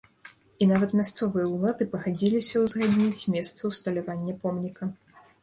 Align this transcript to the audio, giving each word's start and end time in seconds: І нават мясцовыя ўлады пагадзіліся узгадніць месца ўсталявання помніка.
І 0.61 0.67
нават 0.69 0.95
мясцовыя 0.99 1.45
ўлады 1.55 1.87
пагадзіліся 1.91 2.63
узгадніць 2.65 3.27
месца 3.35 3.61
ўсталявання 3.75 4.33
помніка. 4.41 4.91